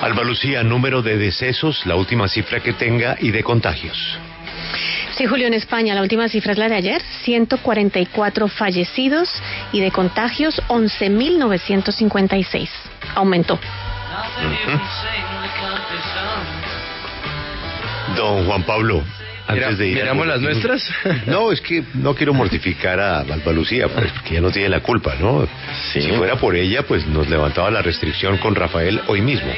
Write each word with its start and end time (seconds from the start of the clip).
Alba 0.00 0.24
Lucía, 0.24 0.62
número 0.62 1.02
de 1.02 1.16
decesos, 1.16 1.84
la 1.86 1.96
última 1.96 2.28
cifra 2.28 2.60
que 2.60 2.74
tenga 2.74 3.16
y 3.18 3.30
de 3.30 3.42
contagios. 3.42 4.18
Sí, 5.12 5.24
Julio, 5.24 5.46
en 5.46 5.54
España 5.54 5.94
la 5.94 6.02
última 6.02 6.28
cifra 6.28 6.52
es 6.52 6.58
la 6.58 6.68
de 6.68 6.74
ayer, 6.74 7.00
144 7.22 8.48
fallecidos 8.48 9.30
y 9.72 9.80
de 9.80 9.90
contagios 9.90 10.60
11.956. 10.68 12.68
Aumentó. 13.14 13.58
Don 18.14 18.44
Juan 18.46 18.62
Pablo, 18.64 19.02
antes 19.46 19.78
de 19.78 19.88
ir 19.88 19.96
¿Miramos 19.96 20.26
las 20.26 20.40
nuestras? 20.40 20.90
No, 21.26 21.52
es 21.52 21.60
que 21.60 21.84
no 21.94 22.14
quiero 22.14 22.34
mortificar 22.34 23.00
a 23.00 23.20
Alba 23.20 23.52
Lucía, 23.52 23.88
pues, 23.88 24.12
porque 24.12 24.30
ella 24.32 24.40
no 24.40 24.50
tiene 24.50 24.68
la 24.68 24.80
culpa, 24.80 25.14
¿no? 25.20 25.46
Sí. 25.92 26.02
Si 26.02 26.12
fuera 26.12 26.36
por 26.36 26.56
ella, 26.56 26.82
pues 26.82 27.06
nos 27.06 27.28
levantaba 27.28 27.70
la 27.70 27.82
restricción 27.82 28.38
con 28.38 28.54
Rafael 28.54 29.00
hoy 29.06 29.20
mismo. 29.20 29.52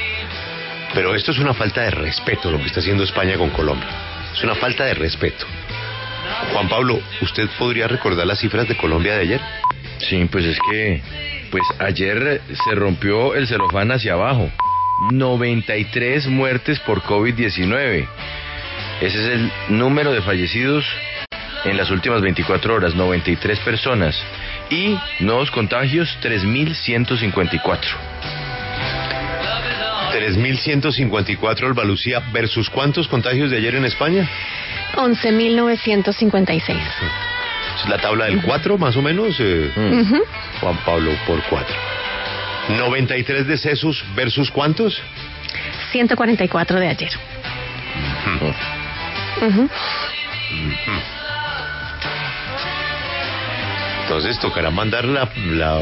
Pero 0.93 1.13
esto 1.15 1.31
es 1.31 1.39
una 1.39 1.53
falta 1.53 1.81
de 1.81 1.91
respeto 1.91 2.51
lo 2.51 2.57
que 2.57 2.65
está 2.65 2.79
haciendo 2.79 3.03
España 3.03 3.37
con 3.37 3.49
Colombia. 3.51 3.89
Es 4.33 4.43
una 4.43 4.55
falta 4.55 4.85
de 4.85 4.93
respeto. 4.93 5.45
Juan 6.53 6.69
Pablo, 6.69 6.99
¿usted 7.21 7.47
podría 7.57 7.87
recordar 7.87 8.25
las 8.25 8.39
cifras 8.39 8.67
de 8.67 8.75
Colombia 8.75 9.15
de 9.15 9.21
ayer? 9.21 9.41
Sí, 9.99 10.27
pues 10.31 10.45
es 10.45 10.57
que 10.69 11.01
pues 11.51 11.63
ayer 11.79 12.41
se 12.63 12.75
rompió 12.75 13.35
el 13.35 13.47
celofán 13.47 13.91
hacia 13.91 14.13
abajo. 14.13 14.49
93 15.11 16.27
muertes 16.27 16.79
por 16.81 17.01
COVID-19. 17.01 18.07
Ese 19.01 19.17
es 19.17 19.27
el 19.27 19.51
número 19.69 20.11
de 20.11 20.21
fallecidos 20.21 20.85
en 21.63 21.77
las 21.77 21.89
últimas 21.89 22.21
24 22.21 22.75
horas, 22.75 22.95
93 22.95 23.59
personas. 23.59 24.21
Y 24.69 24.97
nuevos 25.19 25.51
contagios, 25.51 26.17
3.154. 26.21 27.79
3.154 30.11 31.65
Alba 31.65 31.83
Lucía 31.85 32.21
versus 32.33 32.69
cuántos 32.69 33.07
contagios 33.07 33.51
de 33.51 33.57
ayer 33.57 33.75
en 33.75 33.85
España? 33.85 34.27
11.956. 34.95 36.77
Es 37.77 37.89
la 37.89 37.99
tabla 37.99 38.25
del 38.25 38.41
4 38.41 38.77
más 38.77 38.97
o 38.97 39.01
menos, 39.01 39.35
eh. 39.39 39.71
Juan 40.59 40.77
Pablo 40.85 41.11
por 41.25 41.41
4. 41.43 41.75
93 42.77 43.47
decesos 43.47 44.03
versus 44.15 44.51
cuántos? 44.51 45.01
144 45.91 46.79
de 46.79 46.87
ayer. 46.87 47.11
Entonces 54.03 54.39
tocará 54.39 54.69
mandar 54.71 55.05
la, 55.05 55.29
la- 55.51 55.81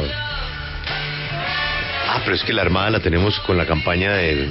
Ah, 2.09 2.21
pero 2.23 2.35
es 2.35 2.43
que 2.43 2.53
la 2.53 2.61
Armada 2.61 2.89
la 2.89 2.99
tenemos 2.99 3.39
con 3.41 3.57
la 3.57 3.65
campaña 3.65 4.13
del 4.13 4.49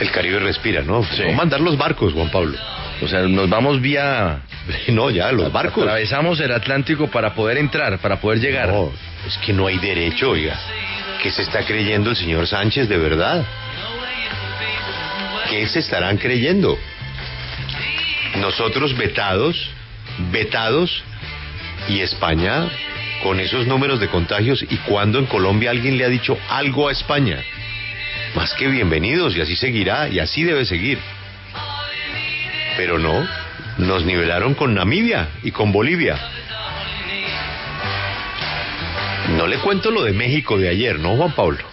el 0.00 0.10
Caribe 0.10 0.38
Respira, 0.40 0.82
¿no? 0.82 1.02
Sí. 1.04 1.22
No 1.26 1.32
mandar 1.32 1.60
los 1.60 1.76
barcos, 1.76 2.12
Juan 2.12 2.30
Pablo. 2.30 2.56
O 3.02 3.08
sea, 3.08 3.20
nos 3.22 3.48
vamos 3.48 3.80
vía... 3.80 4.40
No, 4.88 5.10
ya, 5.10 5.32
los 5.32 5.50
barcos. 5.52 5.82
Atravesamos 5.82 6.38
el 6.40 6.52
Atlántico 6.52 7.08
para 7.08 7.34
poder 7.34 7.58
entrar, 7.58 7.98
para 7.98 8.20
poder 8.20 8.40
llegar. 8.40 8.68
No, 8.68 8.92
es 9.26 9.36
que 9.38 9.52
no 9.52 9.66
hay 9.66 9.78
derecho, 9.78 10.30
oiga. 10.30 10.56
¿Qué 11.22 11.30
se 11.30 11.42
está 11.42 11.64
creyendo 11.64 12.10
el 12.10 12.16
señor 12.16 12.46
Sánchez 12.46 12.88
de 12.88 12.98
verdad? 12.98 13.44
¿Qué 15.50 15.66
se 15.68 15.80
estarán 15.80 16.16
creyendo? 16.18 16.78
Nosotros 18.36 18.96
vetados, 18.96 19.56
vetados, 20.30 21.02
y 21.88 22.00
España 22.00 22.68
con 23.22 23.38
esos 23.38 23.66
números 23.66 24.00
de 24.00 24.08
contagios, 24.08 24.62
y 24.62 24.76
cuando 24.78 25.18
en 25.18 25.26
Colombia 25.26 25.70
alguien 25.70 25.98
le 25.98 26.04
ha 26.04 26.08
dicho 26.08 26.38
algo 26.48 26.88
a 26.88 26.92
España, 26.92 27.38
más 28.34 28.54
que 28.54 28.66
bienvenidos, 28.68 29.36
y 29.36 29.42
así 29.42 29.56
seguirá, 29.56 30.08
y 30.08 30.20
así 30.20 30.42
debe 30.42 30.64
seguir. 30.64 30.98
Pero 32.78 32.98
no, 32.98 33.28
nos 33.76 34.04
nivelaron 34.04 34.54
con 34.54 34.74
Namibia 34.74 35.28
y 35.42 35.50
con 35.50 35.70
Bolivia. 35.70 36.18
No 39.36 39.46
le 39.46 39.58
cuento 39.58 39.90
lo 39.90 40.02
de 40.02 40.12
México 40.12 40.56
de 40.56 40.70
ayer, 40.70 40.98
¿no, 40.98 41.16
Juan 41.16 41.32
Pablo? 41.32 41.69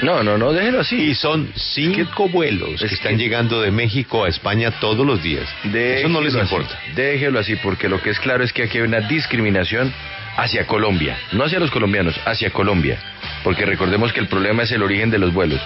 No, 0.00 0.22
no, 0.22 0.38
no, 0.38 0.52
déjelo 0.52 0.80
así. 0.80 0.96
Y 1.10 1.14
son 1.14 1.52
cinco 1.54 2.28
vuelos 2.28 2.80
que 2.80 2.86
es 2.86 2.92
están 2.92 3.16
que- 3.16 3.22
llegando 3.24 3.60
de 3.60 3.70
México 3.70 4.24
a 4.24 4.28
España 4.28 4.70
todos 4.80 5.06
los 5.06 5.22
días. 5.22 5.46
Eso 5.64 6.08
no 6.08 6.20
les 6.20 6.32
Déjelo 6.32 6.42
así, 6.42 6.54
importa. 6.54 6.78
Déjelo 6.94 7.38
así, 7.38 7.56
porque 7.56 7.88
lo 7.88 8.00
que 8.00 8.10
es 8.10 8.18
claro 8.18 8.42
es 8.42 8.52
que 8.52 8.62
aquí 8.62 8.78
hay 8.78 8.84
una 8.84 9.00
discriminación 9.00 9.92
hacia 10.36 10.66
Colombia, 10.66 11.16
no 11.32 11.44
hacia 11.44 11.58
los 11.60 11.70
colombianos, 11.70 12.18
hacia 12.24 12.50
Colombia. 12.50 12.98
Porque 13.44 13.66
recordemos 13.66 14.12
que 14.14 14.20
el 14.20 14.28
problema 14.28 14.62
es 14.62 14.72
el 14.72 14.82
origen 14.82 15.10
de 15.10 15.18
los 15.18 15.32
vuelos. 15.34 15.60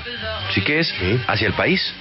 Sí 0.52 0.60
que 0.62 0.80
es 0.80 0.88
Sí. 0.88 1.20
hacia 1.28 1.46
el 1.46 1.52
país. 1.54 1.94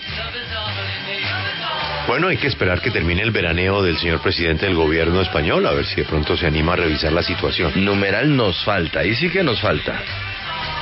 Bueno, 2.08 2.28
hay 2.28 2.38
que 2.38 2.48
esperar 2.48 2.82
que 2.82 2.92
termine 2.92 3.24
el 3.24 3.32
veraneo 3.32 3.82
del 3.82 3.98
señor 3.98 4.22
presidente 4.22 4.66
del 4.68 4.76
gobierno 4.76 5.22
español, 5.22 5.66
a 5.66 5.72
ver 5.72 5.86
si 5.86 5.96
de 5.96 6.04
pronto 6.06 6.38
se 6.38 6.46
anima 6.46 6.74
a 6.74 6.76
revisar 6.76 7.12
la 7.12 7.24
situación. 7.24 7.72
Numeral 7.84 8.36
nos 8.36 8.64
falta, 8.64 9.00
ahí 9.00 9.16
sí 9.16 9.30
que 9.30 9.44
nos 9.44 9.60
falta. 9.60 10.02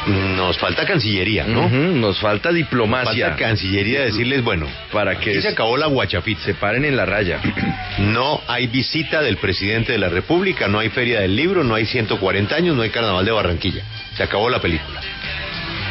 Nos 0.07 0.57
falta 0.57 0.85
Cancillería, 0.85 1.45
¿no? 1.45 1.69
Nos 1.69 2.19
falta 2.19 2.49
Nos 2.49 2.57
diplomacia 2.57 3.27
falta 3.29 3.45
Cancillería 3.45 4.01
decirles, 4.01 4.43
bueno, 4.43 4.67
para 4.91 5.17
que 5.17 5.41
se 5.41 5.47
acabó 5.47 5.77
la 5.77 5.87
guachafita. 5.87 6.41
se 6.41 6.53
paren 6.53 6.85
en 6.85 6.97
la 6.97 7.05
raya. 7.05 7.39
No 7.99 8.41
hay 8.47 8.65
visita 8.67 9.21
del 9.21 9.37
presidente 9.37 9.91
de 9.91 9.99
la 9.99 10.09
República, 10.09 10.67
no 10.67 10.79
hay 10.79 10.89
feria 10.89 11.21
del 11.21 11.35
libro, 11.35 11.63
no 11.63 11.75
hay 11.75 11.85
140 11.85 12.55
años, 12.55 12.75
no 12.75 12.81
hay 12.81 12.89
carnaval 12.89 13.23
de 13.23 13.31
Barranquilla. 13.31 13.83
Se 14.17 14.23
acabó 14.23 14.49
la 14.49 14.59
película. 14.59 14.99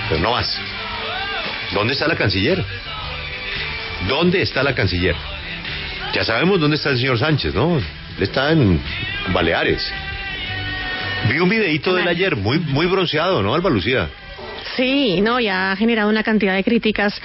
Pero 0.09 0.21
no 0.21 0.33
más. 0.33 0.59
¿Dónde 1.73 1.95
está 1.95 2.09
la 2.09 2.17
canciller? 2.17 2.63
¿Dónde 4.09 4.43
está 4.43 4.65
la 4.65 4.75
canciller? 4.75 5.15
Ya 6.13 6.25
sabemos 6.25 6.61
dónde 6.61 6.77
está 6.77 6.91
el 6.91 6.99
señor 6.99 7.19
Sánchez, 7.19 7.55
¿no? 7.55 7.79
Él 7.79 7.85
está 8.19 8.51
en 8.51 8.81
Baleares. 9.33 9.91
Vi 11.29 11.39
un 11.39 11.49
videíto 11.49 11.95
del 11.95 12.09
ayer, 12.09 12.37
muy, 12.37 12.59
muy 12.59 12.87
bronceado, 12.87 13.43
¿no, 13.43 13.55
Alba 13.55 13.71
Lucía? 13.71 14.09
Sí, 14.77 15.21
no, 15.21 15.41
ya 15.41 15.73
ha 15.73 15.77
generado 15.77 16.09
una 16.09 16.23
cantidad 16.23 16.55
de 16.55 16.65
críticas 16.65 17.21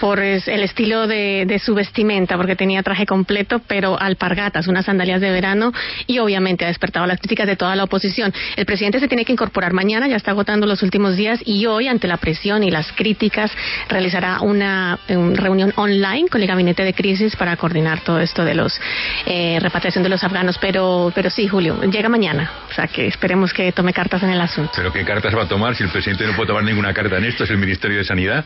por 0.00 0.20
el 0.20 0.62
estilo 0.62 1.06
de, 1.06 1.44
de 1.46 1.58
su 1.58 1.74
vestimenta, 1.74 2.36
porque 2.36 2.56
tenía 2.56 2.82
traje 2.82 3.06
completo, 3.06 3.60
pero 3.66 4.00
alpargatas, 4.00 4.68
unas 4.68 4.86
sandalias 4.86 5.20
de 5.20 5.30
verano, 5.30 5.72
y 6.06 6.18
obviamente 6.18 6.64
ha 6.64 6.68
despertado 6.68 7.06
las 7.06 7.18
críticas 7.18 7.46
de 7.46 7.56
toda 7.56 7.76
la 7.76 7.84
oposición. 7.84 8.32
El 8.56 8.66
presidente 8.66 9.00
se 9.00 9.08
tiene 9.08 9.24
que 9.24 9.32
incorporar 9.32 9.72
mañana, 9.72 10.08
ya 10.08 10.16
está 10.16 10.32
agotando 10.32 10.66
los 10.66 10.82
últimos 10.82 11.16
días, 11.16 11.40
y 11.44 11.66
hoy, 11.66 11.88
ante 11.88 12.08
la 12.08 12.16
presión 12.16 12.62
y 12.62 12.70
las 12.70 12.92
críticas, 12.92 13.52
realizará 13.88 14.40
una, 14.40 14.98
reunión 15.08 15.72
online 15.76 16.28
con 16.28 16.40
el 16.40 16.48
gabinete 16.48 16.84
de 16.84 16.94
crisis 16.94 17.36
para 17.36 17.56
coordinar 17.56 18.00
todo 18.00 18.20
esto 18.20 18.44
de 18.44 18.54
los 18.54 18.80
eh, 19.26 19.58
repatriación 19.60 20.02
de 20.02 20.10
los 20.10 20.22
afganos. 20.24 20.58
Pero, 20.58 21.12
pero 21.14 21.30
sí, 21.30 21.48
Julio, 21.48 21.80
llega 21.82 22.08
mañana, 22.08 22.50
o 22.70 22.74
sea 22.74 22.86
que 22.86 23.06
esperemos 23.06 23.52
que 23.52 23.72
tome 23.72 23.92
cartas 23.92 24.22
en 24.22 24.30
el 24.30 24.40
asunto. 24.40 24.72
¿Pero 24.76 24.92
qué 24.92 25.04
cartas 25.04 25.34
va 25.36 25.42
a 25.42 25.48
tomar 25.48 25.74
si 25.74 25.84
el 25.84 25.90
presidente 25.90 26.26
no 26.26 26.34
puede 26.34 26.48
tomar 26.48 26.64
ninguna 26.64 26.92
carta 26.92 27.18
en 27.18 27.24
esto? 27.24 27.44
Es 27.44 27.50
el 27.50 27.58
Ministerio 27.58 27.98
de 27.98 28.04
Sanidad. 28.04 28.44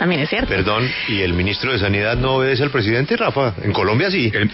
También 0.00 0.22
es 0.22 0.30
cierto. 0.30 0.48
Perdón, 0.48 0.90
¿y 1.08 1.20
el 1.20 1.34
ministro 1.34 1.72
de 1.72 1.78
Sanidad 1.78 2.16
no 2.16 2.36
obedece 2.36 2.62
al 2.62 2.70
presidente, 2.70 3.18
Rafa? 3.18 3.52
En 3.62 3.70
Colombia 3.70 4.10
sí. 4.10 4.32
El- 4.34 4.50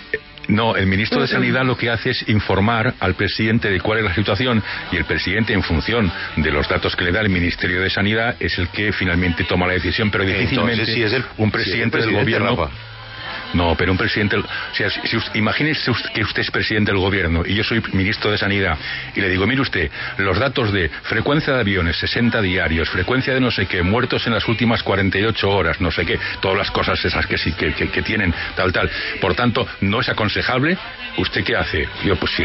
no, 0.49 0.75
el 0.77 0.87
ministro 0.87 1.21
de 1.21 1.29
Sanidad 1.29 1.65
lo 1.65 1.77
que 1.77 1.89
hace 1.89 2.11
es 2.11 2.29
informar 2.29 2.95
al 3.01 3.15
presidente 3.15 3.69
de 3.71 3.81
cuál 3.81 3.99
es 3.99 4.05
la 4.05 4.15
situación 4.15 4.63
y 4.93 4.97
el 4.97 5.05
presidente, 5.05 5.53
en 5.53 5.63
función 5.63 6.11
de 6.37 6.51
los 6.51 6.69
datos 6.69 6.95
que 6.97 7.05
le 7.05 7.13
da 7.13 7.21
el 7.21 7.29
Ministerio 7.31 7.81
de 7.81 7.91
Sanidad, 7.91 8.35
es 8.41 8.59
el 8.59 8.69
que 8.69 8.93
finalmente 8.93 9.45
toma 9.45 9.67
la 9.69 9.73
decisión. 9.75 10.11
Pero 10.11 10.25
difícilmente 10.25 10.73
Entonces 10.73 10.95
sí 10.95 11.03
es 11.03 11.13
el, 11.13 11.23
un 11.23 11.27
sí 11.27 11.35
es 11.37 11.45
el 11.45 11.51
presidente, 11.51 11.99
del 11.99 12.07
presidente, 12.11 12.25
gobierno. 12.39 12.57
Rafa. 12.65 12.75
No, 13.55 13.75
pero 13.77 13.93
un 13.93 13.99
presidente, 13.99 14.37
si, 14.73 14.85
si 15.09 15.39
imagínese 15.39 15.93
que 16.13 16.23
usted 16.23 16.43
es 16.43 16.51
presidente 16.51 16.93
del 16.93 17.01
gobierno 17.01 17.43
y 17.47 17.55
yo 17.55 17.65
soy 17.65 17.83
ministro 17.93 18.31
de 18.31 18.39
Sanidad 18.39 18.77
y 19.15 19.21
le 19.21 19.29
digo, 19.29 19.47
mire 19.47 19.63
usted, 19.63 19.91
los 20.19 20.39
datos 20.39 20.73
de 20.73 20.89
frecuencia 21.03 21.55
de 21.55 21.61
aviones, 21.61 21.97
60 21.97 22.41
diarios, 22.43 22.89
frecuencia 22.91 23.35
de 23.35 23.41
no 23.41 23.51
sé 23.51 23.67
qué, 23.67 23.83
muertos 23.83 24.27
en 24.27 24.35
las 24.35 24.47
últimas 24.49 24.83
48 24.83 25.49
horas, 25.49 25.81
no 25.81 25.91
sé 25.91 26.05
qué, 26.05 26.19
todas 26.41 26.59
las 26.59 26.71
cosas 26.71 27.03
esas 27.05 27.27
que 27.27 27.37
que, 27.65 28.03
tienen, 28.03 28.35
tal, 28.55 28.73
tal. 28.73 28.91
Por 29.21 29.35
tanto, 29.35 29.67
no 29.81 30.01
es 30.01 30.09
aconsejable. 30.09 30.77
¿Usted 31.19 31.45
qué 31.45 31.57
hace? 31.57 31.89
Yo, 32.05 32.17
pues, 32.17 32.33
sí, 32.33 32.45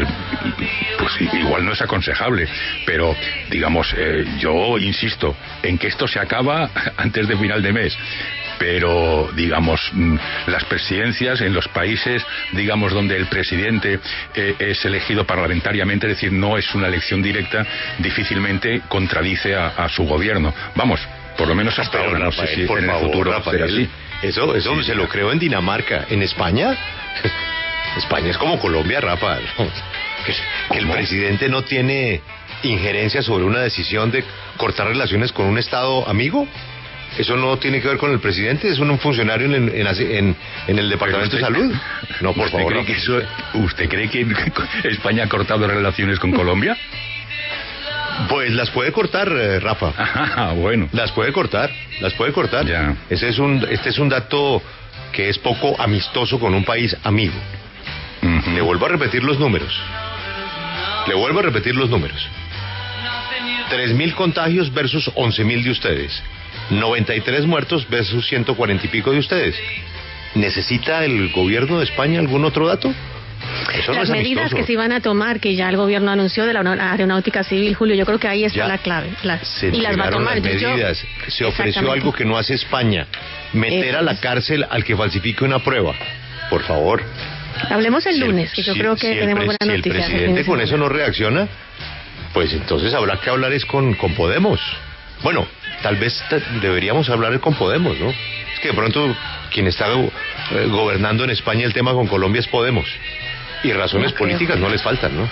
pues 0.98 1.34
igual 1.34 1.64
no 1.64 1.72
es 1.72 1.82
aconsejable, 1.82 2.48
pero, 2.86 3.14
digamos, 3.50 3.92
eh, 3.96 4.24
yo 4.38 4.78
insisto 4.78 5.36
en 5.62 5.78
que 5.78 5.88
esto 5.88 6.06
se 6.06 6.18
acaba 6.18 6.70
antes 6.96 7.28
de 7.28 7.36
final 7.36 7.62
de 7.62 7.72
mes 7.72 7.96
pero 8.62 9.28
digamos 9.34 9.80
mm, 9.92 10.16
las 10.46 10.64
presidencias 10.66 11.40
en 11.40 11.52
los 11.52 11.66
países 11.66 12.24
digamos 12.52 12.92
donde 12.92 13.16
el 13.16 13.26
presidente 13.26 13.98
eh, 14.36 14.54
es 14.56 14.84
elegido 14.84 15.26
parlamentariamente 15.26 16.06
es 16.06 16.12
decir 16.14 16.30
no 16.30 16.56
es 16.56 16.72
una 16.72 16.86
elección 16.86 17.20
directa 17.20 17.66
difícilmente 17.98 18.82
contradice 18.86 19.56
a, 19.56 19.66
a 19.66 19.88
su 19.88 20.04
gobierno 20.04 20.54
vamos 20.76 21.00
por 21.36 21.48
lo 21.48 21.56
menos 21.56 21.76
hasta 21.76 21.98
Pero, 21.98 22.10
ahora 22.10 22.24
no 22.26 22.30
sé 22.30 22.46
si 22.54 22.62
por 22.66 22.78
en 22.78 22.88
el 22.88 23.00
futuro 23.00 23.32
Rafael, 23.32 23.64
así 23.64 23.88
Eso, 24.22 24.54
eso 24.54 24.76
Sí, 24.76 24.84
se 24.84 24.94
lo 24.94 25.08
creo 25.08 25.32
en 25.32 25.40
Dinamarca. 25.40 26.06
¿En 26.08 26.22
España? 26.22 26.76
España 27.96 28.30
es 28.30 28.38
como 28.38 28.60
Colombia, 28.60 29.00
Rafa. 29.00 29.38
Que, 30.24 30.34
que 30.70 30.78
el 30.78 30.88
presidente 30.88 31.48
no 31.48 31.62
tiene 31.62 32.20
injerencia 32.62 33.22
sobre 33.22 33.44
una 33.44 33.60
decisión 33.60 34.12
de 34.12 34.22
cortar 34.56 34.86
relaciones 34.86 35.32
con 35.32 35.46
un 35.46 35.58
Estado 35.58 36.08
amigo. 36.08 36.46
Eso 37.18 37.36
no 37.36 37.58
tiene 37.58 37.80
que 37.80 37.88
ver 37.88 37.98
con 37.98 38.10
el 38.10 38.20
presidente, 38.20 38.68
es 38.68 38.78
un 38.78 38.98
funcionario 38.98 39.46
en, 39.46 39.54
en, 39.68 39.86
en- 39.86 40.36
en 40.66 40.78
el 40.78 40.88
Departamento 40.88 41.36
de 41.36 41.42
Salud. 41.42 41.72
No, 42.20 42.32
por 42.32 42.46
¿Usted 42.46 42.58
favor. 42.58 42.72
cree 42.72 42.80
no. 42.82 42.86
que 42.86 42.92
eso, 42.94 43.20
¿Usted 43.54 43.88
cree 43.88 44.08
que 44.08 44.26
España 44.84 45.24
ha 45.24 45.28
cortado 45.28 45.66
relaciones 45.66 46.18
con 46.18 46.32
Colombia? 46.32 46.76
Pues 48.28 48.52
las 48.52 48.70
puede 48.70 48.92
cortar, 48.92 49.28
eh, 49.30 49.60
Rafa. 49.60 49.92
Ah, 50.36 50.52
bueno. 50.56 50.88
Las 50.92 51.12
puede 51.12 51.32
cortar, 51.32 51.70
las 52.00 52.12
puede 52.14 52.32
cortar. 52.32 52.66
Ya. 52.66 52.96
Ese 53.10 53.28
es 53.28 53.38
un, 53.38 53.66
este 53.70 53.90
es 53.90 53.98
un 53.98 54.08
dato 54.08 54.62
que 55.12 55.28
es 55.28 55.38
poco 55.38 55.78
amistoso 55.80 56.38
con 56.40 56.54
un 56.54 56.64
país 56.64 56.96
amigo. 57.04 57.34
Le 58.54 58.60
vuelvo 58.60 58.86
a 58.86 58.88
repetir 58.90 59.22
los 59.24 59.38
números. 59.38 59.78
Le 61.08 61.14
vuelvo 61.14 61.40
a 61.40 61.42
repetir 61.42 61.74
los 61.74 61.90
números. 61.90 62.26
3.000 63.70 64.14
contagios 64.14 64.72
versus 64.72 65.10
11.000 65.14 65.62
de 65.64 65.70
ustedes. 65.70 66.22
93 66.70 67.46
muertos 67.46 67.88
versus 67.88 68.26
140 68.26 68.86
y 68.86 68.88
pico 68.88 69.12
de 69.12 69.18
ustedes. 69.18 69.56
¿Necesita 70.34 71.04
el 71.04 71.30
gobierno 71.32 71.78
de 71.78 71.84
España 71.84 72.18
algún 72.20 72.44
otro 72.44 72.66
dato? 72.66 72.92
Eso 73.74 73.92
Las 73.92 74.08
medidas 74.08 74.42
amistoso. 74.44 74.56
que 74.56 74.64
se 74.64 74.72
iban 74.72 74.92
a 74.92 75.00
tomar, 75.00 75.40
que 75.40 75.54
ya 75.56 75.68
el 75.68 75.76
gobierno 75.76 76.10
anunció 76.12 76.46
de 76.46 76.52
la 76.54 76.60
aeronáutica 76.92 77.42
civil, 77.42 77.74
Julio, 77.74 77.96
yo 77.96 78.06
creo 78.06 78.18
que 78.18 78.28
ahí 78.28 78.44
está 78.44 78.58
Ya 78.60 78.68
la 78.68 78.78
clave. 78.78 79.10
La- 79.24 79.44
Se 79.44 79.68
y 79.68 79.80
las 79.80 79.98
va 79.98 80.06
a 80.06 80.10
tomar. 80.10 80.38
las 80.38 80.60
Yo- 80.60 80.70
medidas. 80.70 81.04
Se 81.26 81.44
ofreció 81.44 81.90
algo 81.90 82.12
que 82.12 82.24
no 82.24 82.38
hace 82.38 82.54
España. 82.54 83.06
Meter 83.52 83.96
a 83.96 84.02
la 84.02 84.16
cárcel 84.20 84.64
al 84.70 84.84
que 84.84 84.96
falsifique 84.96 85.44
una 85.44 85.58
prueba. 85.58 85.92
Por 86.50 86.62
favor. 86.62 87.02
Hablemos 87.68 88.06
el 88.06 88.14
Si 88.14 88.20
lunes, 88.20 88.52
que 88.54 88.62
yo 88.62 88.72
si- 88.74 88.78
creo 88.78 88.94
que 88.94 89.00
si 89.08 89.12
el 89.12 89.18
tenemos 89.20 89.44
buenas 89.44 89.58
Si 89.60 89.68
el 89.68 89.76
noticias. 89.78 89.96
el 89.96 90.02
fin 90.04 90.10
presidente 90.12 90.40
de 90.40 90.46
con 90.46 90.60
eso 90.60 90.76
no 90.78 90.88
reacciona, 90.88 91.48
pues 92.32 92.52
entonces 92.54 92.94
habrá 92.94 93.20
que 93.20 93.28
hablar 93.28 93.52
es 93.52 93.66
con, 93.66 93.94
con 93.94 94.14
Podemos. 94.14 94.60
Bueno, 95.22 95.46
tal 95.82 95.96
vez 95.96 96.22
deberíamos 96.60 97.08
hablar 97.10 97.38
con 97.40 97.54
Podemos, 97.54 97.98
¿no? 97.98 98.10
Es 98.10 98.60
que 98.60 98.68
de 98.68 98.74
pronto 98.74 99.14
quien 99.50 99.66
está 99.66 99.86
eh, 99.92 100.10
gobernando 100.68 101.24
en 101.24 101.30
España 101.30 101.64
el 101.66 101.72
tema 101.72 101.92
con 101.92 102.06
Colombia 102.06 102.40
es 102.40 102.46
Podemos. 102.48 102.86
Y 103.64 103.72
razones 103.72 104.12
No 104.12 104.18
políticas 104.18 104.58
no 104.58 104.68
les 104.68 104.82
faltan, 104.82 105.16
¿no? 105.16 105.28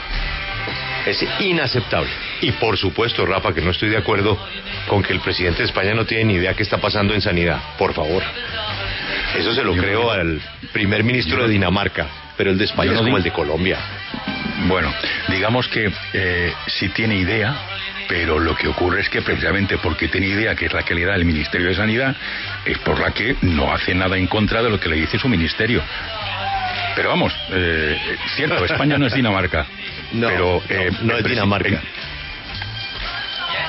Es 1.07 1.25
inaceptable. 1.41 2.11
Y 2.43 2.53
por 2.53 2.77
supuesto, 2.77 3.25
Rafa, 3.27 3.55
que 3.55 3.61
no 3.63 3.71
estoy 3.71 3.89
de 3.89 3.97
acuerdo 3.97 4.39
con 4.87 5.03
que 5.03 5.13
el 5.13 5.21
presidente 5.21 5.59
de 5.63 5.65
España 5.65 5.95
no 5.95 6.05
tiene 6.05 6.25
ni 6.25 6.35
idea 6.35 6.55
qué 6.55 6.63
está 6.63 6.79
pasando 6.79 7.15
en 7.15 7.21
sanidad. 7.23 7.59
Por 7.79 7.95
favor. 7.95 8.23
Eso 9.37 9.55
se 9.55 9.63
lo 9.65 9.75
Yo 9.75 9.83
creo 9.83 10.03
no- 10.05 10.11
al 10.11 10.41
primer 10.73 11.03
ministro 11.05 11.43
de 11.45 11.49
Dinamarca, 11.53 12.07
pero 12.37 12.51
el 12.51 12.59
de 12.59 12.65
España 12.67 12.89
no 12.91 12.93
es 12.93 12.99
como 12.99 13.07
digo- 13.07 13.17
el 13.19 13.23
de 13.25 13.33
Colombia. 13.33 13.79
Bueno, 14.67 14.93
digamos 15.29 15.69
que 15.69 15.91
eh, 16.13 16.53
sí 16.67 16.89
tiene 16.91 17.17
idea, 17.17 17.55
pero 18.09 18.39
lo 18.39 18.55
que 18.55 18.69
ocurre 18.69 19.01
es 19.01 19.09
que 19.09 19.23
precisamente 19.23 19.79
porque 19.79 20.09
tiene 20.09 20.27
idea, 20.27 20.55
que 20.55 20.67
es 20.67 20.73
la 20.73 20.83
que 20.83 20.95
le 20.95 21.05
da 21.05 21.15
el 21.15 21.25
Ministerio 21.25 21.69
de 21.69 21.75
Sanidad, 21.75 22.15
es 22.65 22.79
por 22.79 23.01
la 23.01 23.13
que 23.13 23.37
no 23.43 23.73
hace 23.73 23.95
nada 23.95 24.17
en 24.17 24.27
contra 24.27 24.63
de 24.63 24.71
lo 24.71 24.79
que 24.79 24.89
le 24.89 24.97
dice 24.97 25.19
su 25.19 25.29
ministerio. 25.29 25.83
Pero 26.95 27.09
vamos, 27.09 27.33
eh, 27.51 27.99
cierto, 28.37 28.65
España 28.65 28.99
no 28.99 29.07
es 29.07 29.15
Dinamarca. 29.15 29.67
No, 30.13 30.29
pero, 30.29 30.63
eh, 30.69 30.91
no, 31.01 31.13
no 31.13 31.19
es 31.19 31.25
Dinamarca. 31.25 31.81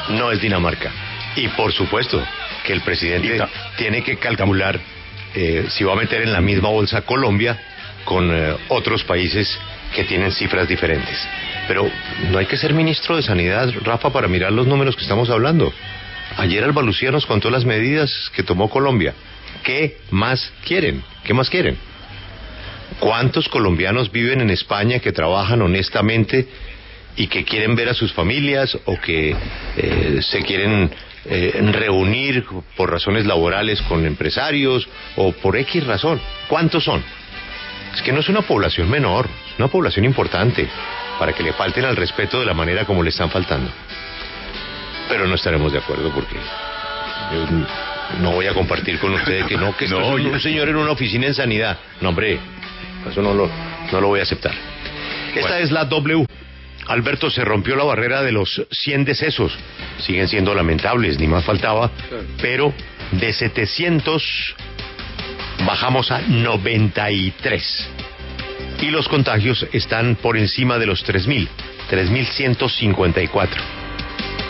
No 0.10 0.32
es 0.32 0.42
Dinamarca. 0.42 0.92
Y 1.36 1.48
por 1.50 1.72
supuesto 1.72 2.26
que 2.64 2.74
el 2.74 2.82
presidente 2.82 3.42
tiene 3.78 4.04
que 4.04 4.18
calcular 4.18 4.80
eh, 5.34 5.68
si 5.70 5.84
va 5.84 5.94
a 5.94 5.96
meter 5.96 6.24
en 6.24 6.34
la 6.34 6.42
misma 6.42 6.70
bolsa 6.70 7.04
Colombia 7.04 7.58
con 8.06 8.30
eh, 8.32 8.56
otros 8.70 9.04
países 9.04 9.58
que 9.96 10.04
tienen 10.04 10.32
cifras 10.32 10.68
diferentes. 10.68 11.18
Pero 11.68 11.90
no 12.32 12.38
hay 12.38 12.46
que 12.46 12.58
ser 12.58 12.74
ministro 12.74 13.16
de 13.16 13.24
Sanidad, 13.24 13.72
Rafa, 13.84 14.12
para 14.12 14.28
mirar 14.28 14.52
los 14.52 14.68
números 14.68 14.96
que 14.96 15.04
estamos 15.04 15.30
hablando. 15.30 15.72
Ayer 16.38 16.64
Alba 16.64 16.82
Lucía 16.82 17.12
nos 17.12 17.26
contó 17.26 17.50
las 17.50 17.66
medidas 17.66 18.32
que 18.34 18.44
tomó 18.44 18.70
Colombia. 18.70 19.14
¿Qué 19.64 19.98
más 20.10 20.52
quieren? 20.66 21.04
¿Qué 21.24 21.34
más 21.34 21.50
quieren? 21.50 21.78
¿Cuántos 23.00 23.48
colombianos 23.50 24.12
viven 24.12 24.42
en 24.42 24.50
España 24.50 25.00
que 25.00 25.12
trabajan 25.12 25.62
honestamente 25.62 26.48
y 27.16 27.28
que 27.28 27.44
quieren 27.44 27.76
ver 27.76 27.90
a 27.90 27.94
sus 27.94 28.14
familias 28.14 28.78
o 28.86 29.00
que 29.00 29.36
eh, 29.78 30.20
se 30.22 30.42
quieren 30.44 30.90
eh, 31.26 31.70
reunir 31.72 32.46
por 32.76 32.90
razones 32.90 33.26
laborales 33.26 33.82
con 33.84 34.06
empresarios 34.06 34.88
o 35.18 35.32
por 35.34 35.58
X 35.58 35.86
razón? 35.86 36.20
¿Cuántos 36.48 36.84
son? 36.84 37.04
Es 37.94 38.02
que 38.02 38.12
no 38.12 38.20
es 38.22 38.30
una 38.30 38.42
población 38.42 38.90
menor, 38.90 39.28
es 39.54 39.60
una 39.60 39.68
población 39.68 40.06
importante 40.06 40.68
para 41.20 41.34
que 41.34 41.44
le 41.44 41.54
falten 41.54 41.86
al 41.86 41.96
respeto 41.96 42.40
de 42.40 42.46
la 42.46 42.54
manera 42.54 42.86
como 42.86 43.04
le 43.04 43.10
están 43.10 43.30
faltando. 43.30 43.72
Pero 45.10 45.28
no 45.28 45.36
estaremos 45.36 45.72
de 45.72 45.80
acuerdo 45.80 46.12
porque 46.14 46.36
yo 47.34 47.46
no 48.22 48.32
voy 48.32 48.48
a 48.48 48.54
compartir 48.54 49.00
con 49.00 49.14
ustedes 49.14 49.46
que 49.46 49.58
no, 49.58 49.76
que 49.76 49.86
esto 49.86 50.00
No, 50.00 50.18
es 50.18 50.26
un, 50.26 50.40
señor 50.40 50.70
en 50.70 50.78
una 50.78 50.92
oficina 50.92 51.28
en 51.28 51.34
sanidad. 51.34 51.78
No, 52.00 52.10
hombre, 52.10 52.40
eso 53.10 53.22
no 53.22 53.34
lo, 53.34 53.50
no 53.92 54.02
lo 54.02 54.08
voy 54.08 54.20
a 54.20 54.24
aceptar. 54.24 54.54
Esta 55.36 55.42
Bueno. 55.42 55.56
es 55.56 55.72
la 55.72 55.86
W. 55.86 56.26
Alberto 56.88 57.30
se 57.30 57.46
rompió 57.46 57.76
la 57.76 57.84
barrera 57.84 58.22
de 58.22 58.32
los 58.32 58.66
100 58.72 59.06
decesos. 59.06 59.58
Siguen 60.00 60.28
siendo 60.28 60.54
lamentables, 60.54 61.20
ni 61.20 61.28
más 61.28 61.46
faltaba. 61.46 61.92
Pero 62.42 62.74
de 63.12 63.32
700 63.32 64.56
bajamos 65.66 66.12
a 66.12 66.22
93. 66.22 67.90
Y 68.82 68.86
los 68.88 69.08
contagios 69.08 69.66
están 69.74 70.16
por 70.16 70.38
encima 70.38 70.80
de 70.80 70.88
los 70.88 71.06
3.000, 71.06 71.48
3.154. 71.90 73.50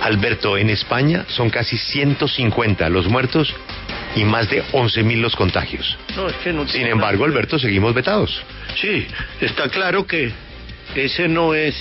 Alberto, 0.01 0.57
en 0.57 0.69
España 0.69 1.25
son 1.27 1.49
casi 1.49 1.77
150 1.77 2.89
los 2.89 3.07
muertos 3.07 3.53
y 4.15 4.23
más 4.23 4.49
de 4.49 4.63
11.000 4.63 5.17
los 5.17 5.35
contagios. 5.35 5.97
No, 6.15 6.27
es 6.27 6.35
que 6.37 6.51
no 6.51 6.67
Sin 6.67 6.87
embargo. 6.87 7.25
Alberto, 7.25 7.59
seguimos 7.59 7.93
vetados. 7.93 8.41
Sí, 8.79 9.05
está 9.39 9.69
claro 9.69 10.07
que 10.07 10.31
ese 10.95 11.27
no 11.27 11.53
es 11.53 11.75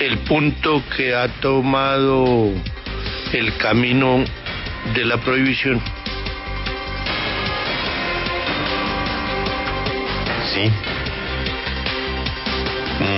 el 0.00 0.18
punto 0.18 0.82
que 0.96 1.14
ha 1.14 1.28
tomado 1.40 2.52
el 3.32 3.56
camino 3.56 4.24
de 4.94 5.04
la 5.04 5.18
prohibición. 5.18 5.82
Sí. 10.58 10.70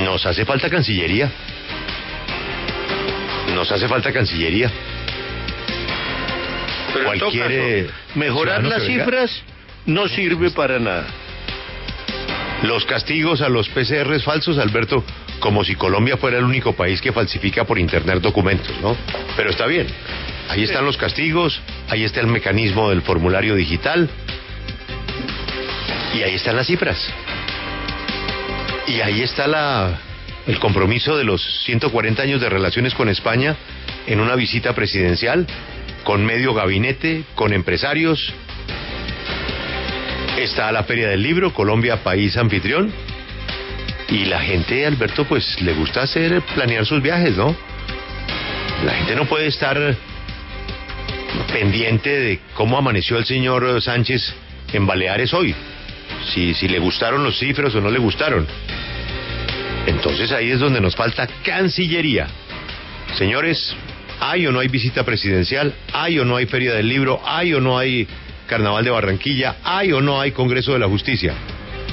Nos 0.05 0.27
hace 0.27 0.45
falta 0.45 0.69
Cancillería. 0.69 1.31
Nos 3.55 3.71
hace 3.73 3.89
falta 3.89 4.13
Cancillería. 4.13 4.71
Pero 6.93 7.13
en 7.13 7.19
todo 7.19 7.31
Cualquier, 7.31 7.87
caso, 7.87 7.95
mejorar 8.15 8.65
las 8.65 8.83
cifras 8.85 9.43
no 9.87 10.09
sirve 10.09 10.51
para 10.51 10.79
nada. 10.79 11.07
Los 12.63 12.85
castigos 12.85 13.41
a 13.41 13.49
los 13.49 13.69
PCRs 13.71 14.23
falsos, 14.23 14.59
Alberto, 14.59 15.03
como 15.39 15.65
si 15.65 15.77
Colombia 15.77 16.19
fuera 16.19 16.37
el 16.39 16.45
único 16.45 16.75
país 16.75 17.01
que 17.01 17.13
falsifica 17.13 17.65
por 17.65 17.79
internet 17.79 18.21
documentos, 18.21 18.79
¿no? 18.83 18.95
Pero 19.37 19.51
está 19.51 19.67
bien. 19.67 19.87
Ahí 20.51 20.65
están 20.65 20.85
los 20.85 20.99
castigos, 20.99 21.63
ahí 21.89 22.05
está 22.05 22.21
el 22.21 22.27
mecanismo 22.27 22.91
del 22.91 23.01
formulario 23.03 23.55
digital 23.55 24.11
y 26.15 26.23
ahí 26.23 26.35
están 26.35 26.57
las 26.57 26.67
cifras. 26.67 26.99
Y 28.87 29.01
ahí 29.01 29.23
está 29.23 29.47
la, 29.47 29.99
el 30.47 30.59
compromiso 30.59 31.17
de 31.17 31.25
los 31.25 31.43
140 31.65 32.23
años 32.23 32.41
de 32.41 32.49
relaciones 32.49 32.95
con 32.95 33.09
España 33.09 33.57
en 34.07 34.21
una 34.21 34.35
visita 34.35 34.75
presidencial, 34.75 35.47
con 36.05 36.25
medio 36.25 36.55
gabinete, 36.55 37.25
con 37.35 37.53
empresarios. 37.53 38.33
Está 40.39 40.73
la 40.73 40.85
Feria 40.85 41.09
del 41.09 41.23
Libro, 41.23 41.53
Colombia, 41.53 42.03
país 42.03 42.37
anfitrión. 42.37 42.93
Y 44.09 44.25
la 44.25 44.41
gente, 44.41 44.85
Alberto, 44.87 45.25
pues 45.25 45.61
le 45.61 45.73
gusta 45.75 46.03
hacer, 46.03 46.43
planear 46.55 46.85
sus 46.85 47.01
viajes, 47.01 47.37
¿no? 47.37 47.55
La 48.85 48.95
gente 48.95 49.15
no 49.15 49.27
puede 49.27 49.47
estar 49.47 49.79
pendiente 51.53 52.11
de 52.11 52.41
cómo 52.55 52.77
amaneció 52.79 53.19
el 53.19 53.25
señor 53.25 53.81
Sánchez 53.81 54.35
en 54.73 54.87
Baleares 54.87 55.33
hoy. 55.33 55.55
Si, 56.27 56.55
si 56.55 56.69
le 56.69 56.79
gustaron 56.79 57.25
los 57.25 57.39
cifras 57.39 57.75
o 57.75 57.81
no 57.81 57.91
le 57.91 57.99
gustaron. 57.99 58.47
Entonces 59.87 60.31
ahí 60.33 60.51
es 60.51 60.61
donde 60.61 60.81
nos 60.81 60.95
falta 60.95 61.27
Cancillería. 61.45 62.27
Señores, 63.17 63.75
¿hay 64.21 64.47
o 64.47 64.53
no 64.53 64.61
hay 64.61 64.69
visita 64.69 65.05
presidencial? 65.05 65.75
¿Hay 65.93 66.19
o 66.19 66.25
no 66.25 66.37
hay 66.37 66.47
Feria 66.47 66.75
del 66.75 66.89
Libro? 66.89 67.21
¿Hay 67.25 67.55
o 67.55 67.61
no 67.61 67.79
hay 67.79 68.07
Carnaval 68.47 68.85
de 68.85 68.91
Barranquilla? 68.91 69.57
¿Hay 69.65 69.93
o 69.93 70.01
no 70.01 70.21
hay 70.21 70.33
Congreso 70.33 70.73
de 70.73 70.79
la 70.79 70.87
Justicia? 70.89 71.35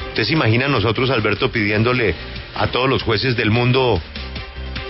¿Usted 0.10 0.24
se 0.26 0.34
imagina 0.34 0.68
nosotros, 0.68 1.10
Alberto, 1.10 1.52
pidiéndole 1.52 2.14
a 2.56 2.68
todos 2.68 2.90
los 2.90 3.04
jueces 3.04 3.36
del 3.38 3.52
mundo 3.52 4.02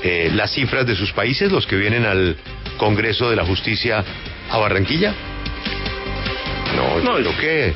eh, 0.04 0.32
las 0.34 0.52
cifras 0.54 0.86
de 0.88 0.96
sus 0.96 1.12
países, 1.12 1.52
los 1.52 1.68
que 1.68 1.76
vienen 1.76 2.06
al 2.06 2.36
Congreso 2.78 3.30
de 3.30 3.36
la 3.36 3.46
Justicia 3.46 4.04
a 4.50 4.58
Barranquilla? 4.58 5.14
No, 6.76 7.00
yo 7.00 7.04
No, 7.04 7.16
creo 7.18 7.30
es- 7.32 7.38
que 7.38 7.74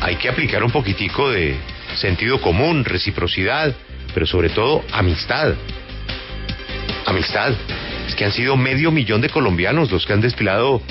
hay 0.00 0.16
que 0.16 0.28
aplicar 0.28 0.64
un 0.64 0.70
poquitico 0.70 1.30
de 1.30 1.56
sentido 1.96 2.40
común, 2.40 2.84
reciprocidad, 2.84 3.74
pero 4.14 4.26
sobre 4.26 4.48
todo 4.48 4.82
amistad. 4.92 5.54
Amistad. 7.06 7.52
Es 8.08 8.14
que 8.14 8.24
han 8.24 8.32
sido 8.32 8.56
medio 8.56 8.90
millón 8.90 9.20
de 9.20 9.28
colombianos 9.28 9.90
los 9.90 10.06
que 10.06 10.12
han 10.12 10.20
desfilado 10.20 10.82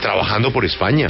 trabajando 0.00 0.52
por 0.52 0.64
España. 0.64 1.08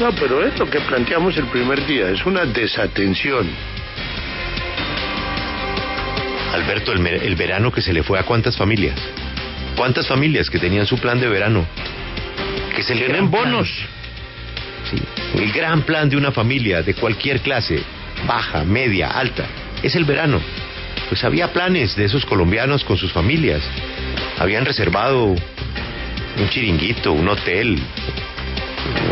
No, 0.00 0.12
pero 0.12 0.46
es 0.46 0.58
lo 0.58 0.70
que 0.70 0.80
planteamos 0.80 1.36
el 1.36 1.46
primer 1.46 1.84
día, 1.86 2.08
es 2.10 2.24
una 2.24 2.44
desatención. 2.44 3.48
Alberto, 6.54 6.92
el, 6.92 7.06
el 7.06 7.36
verano 7.36 7.70
que 7.70 7.82
se 7.82 7.92
le 7.92 8.02
fue 8.02 8.18
a 8.18 8.22
cuántas 8.22 8.56
familias. 8.56 8.98
¿Cuántas 9.76 10.06
familias 10.08 10.48
que 10.48 10.58
tenían 10.58 10.86
su 10.86 10.98
plan 10.98 11.20
de 11.20 11.28
verano? 11.28 11.66
Que 12.74 12.82
se 12.82 12.94
le 12.94 13.08
den 13.08 13.30
bonos. 13.30 13.68
Sí, 14.90 14.96
el 15.38 15.52
gran 15.52 15.82
plan 15.82 16.08
de 16.08 16.16
una 16.16 16.32
familia 16.32 16.82
de 16.82 16.94
cualquier 16.94 17.40
clase, 17.40 17.80
baja, 18.26 18.64
media, 18.64 19.08
alta, 19.08 19.46
es 19.82 19.94
el 19.94 20.04
verano. 20.04 20.40
Pues 21.08 21.22
había 21.24 21.52
planes 21.52 21.96
de 21.96 22.04
esos 22.04 22.26
colombianos 22.26 22.84
con 22.84 22.96
sus 22.96 23.12
familias. 23.12 23.62
Habían 24.38 24.64
reservado 24.64 25.26
un 25.26 26.48
chiringuito, 26.50 27.12
un 27.12 27.28
hotel, 27.28 27.78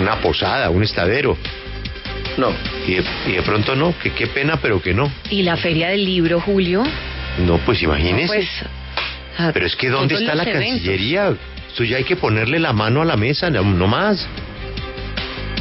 una 0.01 0.17
posada, 0.21 0.69
un 0.71 0.83
estadero. 0.83 1.39
No. 2.37 2.53
Y 2.87 2.95
de, 2.95 3.05
y 3.29 3.33
de 3.33 3.43
pronto 3.43 3.75
no, 3.77 3.95
que 3.99 4.11
qué 4.11 4.27
pena, 4.27 4.59
pero 4.61 4.83
que 4.83 4.93
no. 4.93 5.11
¿Y 5.31 5.43
la 5.43 5.57
feria 5.57 5.89
del 5.89 6.05
libro, 6.05 6.41
Julio? 6.41 6.85
No, 7.47 7.59
pues 7.59 7.83
imagínese. 7.83 8.27
Pues, 8.27 8.49
pero 9.55 9.67
es 9.67 9.77
que 9.77 9.89
¿dónde 9.89 10.17
está 10.17 10.35
la 10.35 10.43
eventos. 10.43 10.65
Cancillería? 10.65 11.35
Esto 11.69 11.85
ya 11.85 11.99
hay 11.99 12.05
que 12.05 12.17
ponerle 12.17 12.59
la 12.59 12.73
mano 12.73 13.03
a 13.03 13.05
la 13.05 13.17
mesa, 13.17 13.49
no 13.51 13.87
más. 13.87 14.27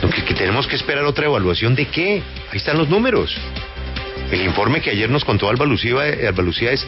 Que, 0.09 0.33
tenemos 0.33 0.67
que 0.67 0.75
esperar 0.75 1.03
otra 1.05 1.25
evaluación 1.25 1.75
de 1.75 1.88
qué. 1.88 2.21
Ahí 2.51 2.57
están 2.57 2.77
los 2.77 2.89
números. 2.89 3.35
El 4.31 4.41
informe 4.41 4.81
que 4.81 4.91
ayer 4.91 5.09
nos 5.09 5.25
contó 5.25 5.50
Alba 5.50 5.65
Lucía, 5.65 5.95
Alba 6.27 6.43
Lucía 6.43 6.71
es, 6.71 6.85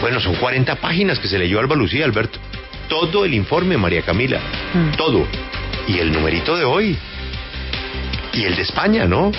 bueno, 0.00 0.20
son 0.20 0.34
40 0.36 0.76
páginas 0.76 1.18
que 1.18 1.28
se 1.28 1.38
leyó 1.38 1.58
Alba 1.60 1.76
Lucía, 1.76 2.04
Alberto. 2.04 2.38
Todo 2.88 3.24
el 3.24 3.34
informe, 3.34 3.76
María 3.76 4.02
Camila. 4.02 4.40
Mm. 4.74 4.96
Todo. 4.96 5.26
Y 5.88 5.98
el 5.98 6.12
numerito 6.12 6.56
de 6.56 6.64
hoy. 6.64 6.96
Y 8.32 8.44
el 8.44 8.56
de 8.56 8.62
España, 8.62 9.06
¿no? 9.06 9.32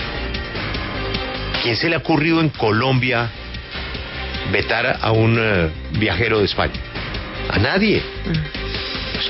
¿Quién 1.62 1.76
se 1.76 1.90
le 1.90 1.96
ha 1.96 2.00
ocurrido 2.00 2.42
en 2.42 2.50
Colombia 2.50 3.30
vetar 4.52 5.00
a 5.02 5.12
un 5.12 5.38
eh, 5.40 5.70
viajero 5.98 6.40
de 6.40 6.46
España? 6.46 6.80
A 7.50 7.60
nadie. 7.60 8.02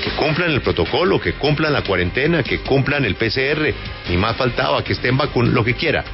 Que 0.02 0.10
cumplan 0.10 0.50
el 0.50 0.60
protocolo, 0.60 1.20
que 1.20 1.34
cumplan 1.34 1.72
la 1.72 1.82
cuarentena, 1.82 2.42
que 2.42 2.60
cumplan 2.60 3.04
el 3.04 3.14
PCR, 3.14 3.72
ni 4.08 4.16
más 4.16 4.36
faltaba, 4.36 4.82
que 4.82 4.92
estén 4.92 5.16
vacunados, 5.16 5.54
lo 5.54 5.64
que 5.64 5.74
quiera. 5.74 6.04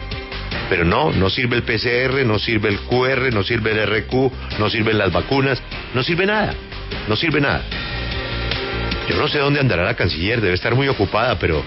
Pero 0.69 0.85
no, 0.85 1.11
no 1.13 1.31
sirve 1.31 1.57
el 1.57 1.63
PCR, 1.63 2.25
no 2.25 2.39
sirve 2.39 2.69
el 2.69 2.81
QR, 2.81 3.33
no 3.33 3.43
sirve 3.43 3.73
el 3.73 3.87
RQ, 3.87 4.59
no 4.59 4.71
sirven 4.71 4.99
las 4.99 5.13
vacunas, 5.13 5.61
no 5.95 6.03
sirve 6.03 6.27
nada, 6.27 6.55
no 7.09 7.17
sirve 7.17 7.41
nada. 7.41 7.63
Yo 9.09 9.17
no 9.17 9.27
sé 9.27 9.39
dónde 9.39 9.59
andará 9.59 9.85
la 9.85 9.95
canciller, 9.95 10.41
debe 10.41 10.55
estar 10.55 10.75
muy 10.75 10.87
ocupada, 10.87 11.39
pero 11.39 11.65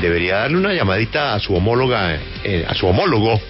debería 0.00 0.36
darle 0.38 0.58
una 0.58 0.72
llamadita 0.72 1.34
a 1.34 1.40
su 1.40 1.54
homóloga, 1.54 2.18
eh, 2.44 2.64
a 2.68 2.74
su 2.74 2.86
homólogo, 2.86 3.40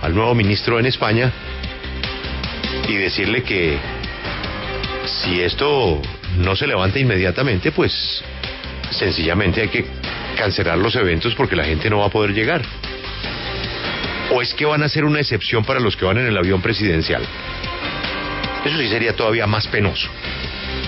al 0.00 0.14
nuevo 0.14 0.34
ministro 0.34 0.78
en 0.78 0.86
España, 0.86 1.32
y 2.88 2.94
decirle 2.94 3.42
que 3.42 3.78
si 5.04 5.40
esto 5.40 6.00
no 6.38 6.56
se 6.56 6.66
levanta 6.66 6.98
inmediatamente, 6.98 7.72
pues 7.72 8.22
sencillamente 8.90 9.62
hay 9.62 9.68
que 9.68 9.84
cancelar 10.36 10.78
los 10.78 10.94
eventos 10.96 11.34
porque 11.34 11.56
la 11.56 11.64
gente 11.64 11.90
no 11.90 11.98
va 11.98 12.06
a 12.06 12.10
poder 12.10 12.32
llegar. 12.32 12.62
¿O 14.30 14.40
es 14.40 14.54
que 14.54 14.64
van 14.64 14.82
a 14.82 14.88
ser 14.88 15.04
una 15.04 15.20
excepción 15.20 15.64
para 15.64 15.80
los 15.80 15.96
que 15.96 16.04
van 16.04 16.18
en 16.18 16.26
el 16.26 16.36
avión 16.36 16.62
presidencial? 16.62 17.22
Eso 18.64 18.78
sí 18.78 18.88
sería 18.88 19.14
todavía 19.14 19.46
más 19.46 19.66
penoso. 19.66 20.08